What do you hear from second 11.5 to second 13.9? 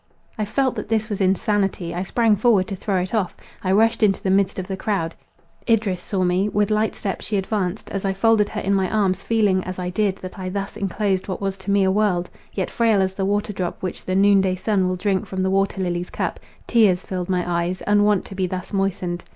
to me a world, yet frail as the waterdrop